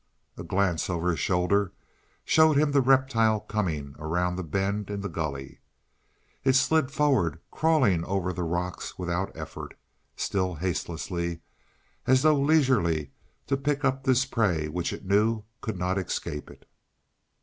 [0.35, 1.73] A glance over his shoulder
[2.25, 5.59] showed him the reptile coming around the bend in the gully.
[6.43, 9.77] It slid forward, crawling over the rocks without effort,
[10.15, 11.41] still hastelessly,
[12.07, 13.11] as though leisurely
[13.45, 16.67] to pick up this prey which it knew could not escape it.